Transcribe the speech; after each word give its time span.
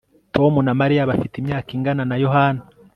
Tom 0.35 0.53
na 0.65 0.73
Mariya 0.79 1.09
bafite 1.11 1.33
imyaka 1.37 1.69
ingana 1.77 2.03
na 2.09 2.15
Yohana 2.23 2.61